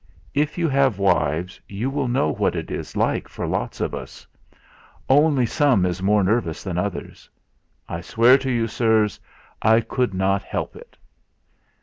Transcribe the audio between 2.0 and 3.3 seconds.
know what it is like